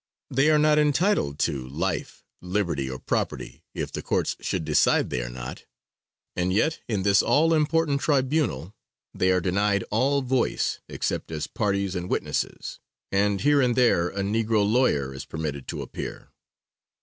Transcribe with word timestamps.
They 0.31 0.49
are 0.49 0.57
not 0.57 0.79
entitled 0.79 1.37
to 1.41 1.67
life, 1.69 2.23
liberty 2.41 2.89
or 2.89 2.97
property 2.97 3.63
if 3.75 3.91
the 3.91 4.01
courts 4.01 4.35
should 4.39 4.65
decide 4.65 5.11
they 5.11 5.21
are 5.21 5.29
not, 5.29 5.67
and 6.35 6.51
yet 6.51 6.79
in 6.87 7.03
this 7.03 7.21
all 7.21 7.53
important 7.53 8.01
tribunal 8.01 8.73
they 9.13 9.29
are 9.31 9.39
denied 9.39 9.83
all 9.91 10.23
voice, 10.23 10.79
except 10.89 11.29
as 11.31 11.45
parties 11.45 11.93
and 11.93 12.09
witnesses, 12.09 12.79
and 13.11 13.41
here 13.41 13.61
and 13.61 13.75
there 13.75 14.09
a 14.09 14.21
negro 14.21 14.67
lawyer 14.67 15.13
is 15.13 15.23
permitted 15.25 15.67
to 15.67 15.83
appear. 15.83 16.29